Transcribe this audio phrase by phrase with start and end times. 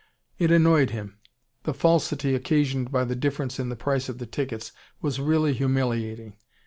[0.39, 1.19] It annoyed him.
[1.61, 6.37] The falsity occasioned by the difference in the price of the tickets was really humiliating.